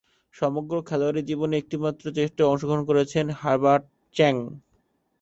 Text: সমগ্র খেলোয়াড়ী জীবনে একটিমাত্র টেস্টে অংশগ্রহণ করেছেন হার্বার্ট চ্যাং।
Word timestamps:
সমগ্র 0.35 0.73
খেলোয়াড়ী 0.87 1.21
জীবনে 1.29 1.55
একটিমাত্র 1.57 2.03
টেস্টে 2.15 2.43
অংশগ্রহণ 2.45 2.83
করেছেন 2.89 3.25
হার্বার্ট 3.41 3.83
চ্যাং। 4.15 4.35